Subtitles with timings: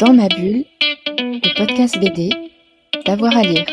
[0.00, 0.64] Dans ma bulle,
[1.18, 2.30] le podcast BD,
[3.04, 3.66] d'avoir à lire.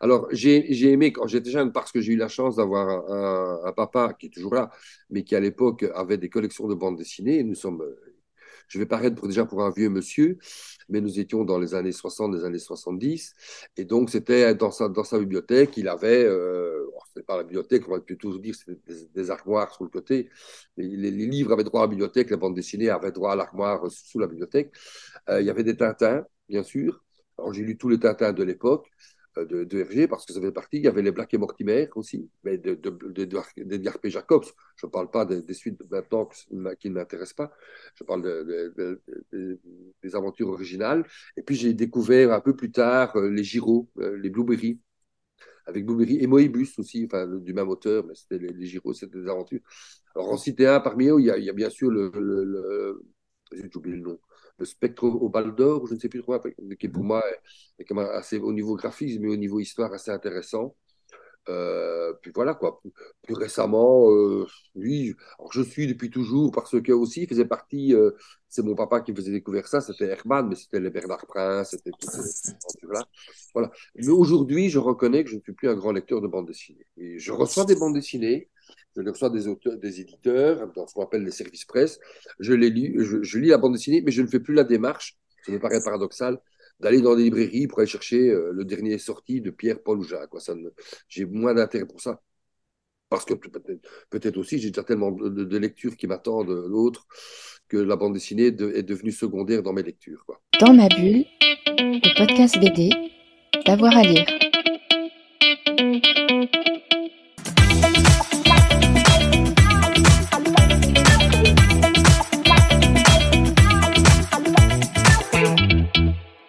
[0.00, 3.72] Alors, j'ai aimé quand j'étais jeune parce que j'ai eu la chance d'avoir un, un,
[3.72, 4.70] papa qui est toujours là,
[5.10, 7.42] mais qui à l'époque avait des collections de bandes dessinées.
[7.42, 7.82] Nous sommes
[8.68, 10.38] je vais paraître pour, déjà pour un vieux monsieur,
[10.88, 13.34] mais nous étions dans les années 60, les années 70.
[13.76, 14.88] Et donc, c'était dans sa,
[15.18, 18.80] bibliothèque, il avait, euh, ce n'est pas la bibliothèque, on va toujours dire, c'était
[19.14, 20.28] des, armoires sur le côté.
[20.76, 23.90] Les, les, livres avaient droit à la bibliothèque, la bande dessinée avait droit à l'armoire
[23.90, 24.72] sous la bibliothèque.
[25.28, 27.04] Euh, il y avait des Tintins, bien sûr.
[27.38, 28.86] Alors, j'ai lu tous les Tintins de l'époque.
[29.38, 30.78] Euh, de, de, parce que ça fait partie.
[30.78, 34.44] Il y avait les Black et Mortimer aussi, mais de, de, de, Jacobs.
[34.76, 36.28] Je ne parle pas des, suites maintenant
[36.78, 37.52] qui ne m'intéressent pas.
[37.94, 38.22] Je parle
[40.02, 41.04] des aventures originales.
[41.36, 44.80] Et puis j'ai découvert un peu plus tard euh, les Giro, euh, les Blueberry,
[45.66, 49.18] avec Blueberry et Moebius aussi, enfin du même auteur, mais c'était les, les Giro, c'était
[49.18, 49.60] des aventures.
[50.14, 53.02] Alors en citer un parmi eux, il y a, bien sûr le, le, le
[53.52, 54.18] j'ai oublié le nom,
[54.58, 56.38] le spectre au bal d'or, je ne sais plus trop,
[56.78, 57.22] qui pour moi
[57.78, 60.74] est, quand même assez au niveau graphisme et au niveau histoire assez intéressant.
[61.48, 62.82] Euh, puis voilà quoi.
[63.22, 64.46] Plus récemment, euh,
[65.38, 67.94] alors je suis depuis toujours parce que aussi il faisait partie.
[67.94, 68.10] Euh,
[68.48, 69.80] c'est mon papa qui faisait découvrir ça.
[69.80, 73.04] C'était Herman, mais c'était les Bernard Prince, c'était ces aventures-là.
[73.54, 73.70] Voilà.
[73.94, 76.86] Mais aujourd'hui, je reconnais que je ne suis plus un grand lecteur de bande dessinée.
[76.96, 78.48] Je reçois des bandes dessinées
[78.96, 81.98] je reçois des auteurs, des éditeurs, ce qu'on appelle les services presse,
[82.38, 85.16] je les lis, je, lis la bande dessinée, mais je ne fais plus la démarche,
[85.44, 86.38] ça me paraît paradoxal,
[86.80, 90.02] d'aller dans des librairies pour aller chercher euh, le dernier sorti de Pierre, Paul ou
[90.02, 90.30] Jacques.
[91.08, 92.20] J'ai moins d'intérêt pour ça.
[93.08, 93.34] Parce que
[94.10, 97.06] peut-être aussi, j'ai déjà tellement de, lectures qui m'attendent l'autre
[97.68, 100.26] que la bande dessinée est devenue secondaire dans mes lectures.
[100.60, 101.24] Dans ma bulle,
[101.78, 102.90] le podcast BD,
[103.64, 104.45] d'avoir à lire.